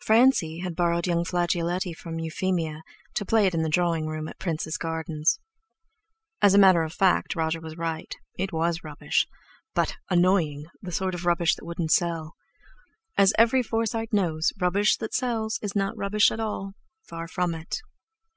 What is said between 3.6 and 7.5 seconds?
the drawing room at Prince's Gardens. As a matter of fact